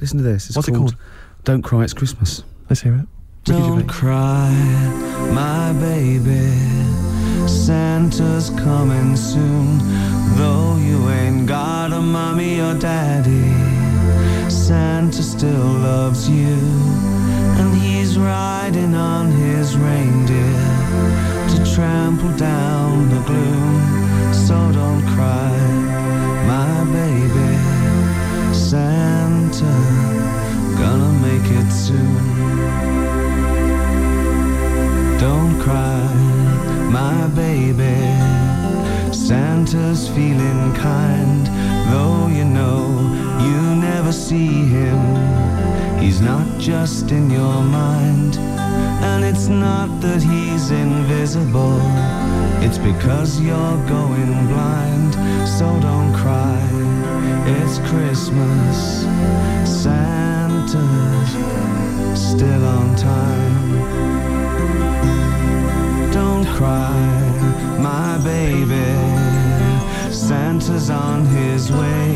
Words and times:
Listen 0.00 0.18
to 0.18 0.24
this. 0.24 0.48
It's 0.48 0.56
What's 0.56 0.68
it 0.68 0.72
called, 0.72 0.96
called? 0.96 1.44
Don't 1.44 1.62
Cry, 1.62 1.84
It's 1.84 1.92
Christmas. 1.92 2.42
Let's 2.68 2.80
hear 2.82 2.94
it. 2.94 3.06
Ricky 3.48 3.60
Don't 3.60 3.80
Gervais. 3.80 3.88
cry, 3.88 4.50
my 5.32 5.72
baby. 5.80 6.52
Santa's 7.48 8.50
coming 8.50 9.16
soon. 9.16 9.78
Though 10.36 10.76
you 10.76 11.08
ain't 11.10 11.46
got 11.46 11.92
a 11.92 12.00
mommy 12.00 12.60
or 12.60 12.74
daddy, 12.74 13.50
Santa 14.50 15.22
still 15.22 15.72
loves 15.90 16.28
you. 16.28 16.56
And 17.58 17.74
he's 17.76 18.18
riding 18.18 18.94
on 18.94 19.30
his 19.32 19.76
reindeer 19.76 20.66
to 21.50 21.74
trample 21.74 22.32
down 22.36 23.08
the 23.10 23.20
gloom. 23.22 24.32
So 24.32 24.54
don't 24.72 25.02
cry, 25.14 25.56
my 26.46 26.84
baby. 26.92 27.50
Santa, 28.54 29.09
gonna 29.62 31.12
make 31.20 31.48
it 31.60 31.70
soon. 31.70 32.16
Don't 35.18 35.60
cry, 35.60 36.06
my 36.90 37.28
baby. 37.28 38.00
Santa's 39.12 40.08
feeling 40.08 40.72
kind, 40.74 41.46
though 41.92 42.28
you 42.28 42.44
know 42.44 42.80
you 43.46 43.76
never 43.76 44.12
see 44.12 44.66
him. 44.76 45.00
He's 46.00 46.20
not 46.20 46.46
just 46.58 47.10
in 47.10 47.30
your 47.30 47.62
mind, 47.62 48.38
and 49.10 49.24
it's 49.24 49.48
not 49.48 50.00
that 50.00 50.22
he's 50.22 50.70
invisible. 50.70 51.80
It's 52.64 52.78
because 52.78 53.40
you're 53.40 53.78
going 53.86 54.46
blind, 54.48 55.14
so 55.46 55.66
don't 55.80 56.12
cry. 56.14 56.60
It's 57.46 57.78
Christmas, 57.90 58.89
time. 62.96 63.70
Don't 66.12 66.46
cry, 66.56 66.96
my 67.78 68.18
baby. 68.24 68.90
Santa's 70.12 70.90
on 70.90 71.26
his 71.26 71.70
way. 71.70 72.08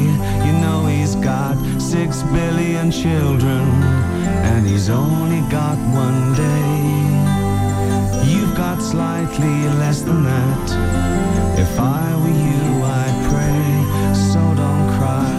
You 0.47 0.53
know 0.63 0.87
he's 0.87 1.15
got 1.17 1.57
six 1.81 2.23
billion 2.23 2.91
children, 2.91 3.65
and 4.51 4.67
he's 4.67 4.89
only 4.91 5.41
got 5.51 5.79
one 5.95 6.35
day. 6.35 6.95
You've 8.31 8.55
got 8.57 8.81
slightly 8.83 9.57
less 9.81 10.03
than 10.03 10.23
that. 10.25 10.67
If 11.59 11.79
I 11.79 12.15
were 12.23 12.39
you, 12.49 12.65
I'd 13.03 13.19
pray. 13.31 14.15
So 14.33 14.41
don't 14.63 14.89
cry, 14.99 15.35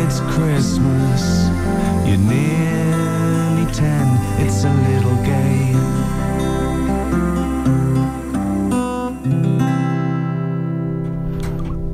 it's 0.00 0.20
Christmas. 0.34 1.22
You 2.08 2.16
need 2.16 2.47